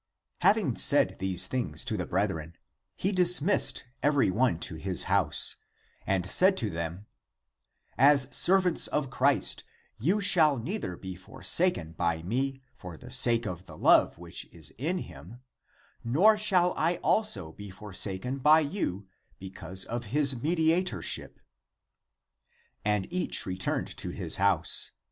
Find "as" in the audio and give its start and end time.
7.99-8.27